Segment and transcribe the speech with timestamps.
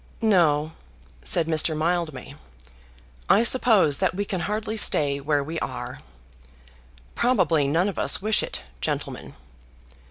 [0.23, 0.71] "No,"
[1.21, 1.77] said Mr.
[1.77, 2.33] Mildmay;
[3.29, 5.99] "I suppose that we can hardly stay where we are.
[7.13, 9.35] Probably none of us wish it, gentlemen."